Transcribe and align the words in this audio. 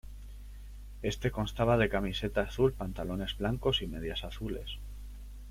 Éste 1.03 1.29
constaba 1.29 1.77
de 1.77 1.87
camiseta 1.87 2.41
azul, 2.41 2.73
pantalones 2.73 3.37
blancos 3.37 3.83
y 3.83 3.87
medias 3.87 4.23
azules. 4.23 4.79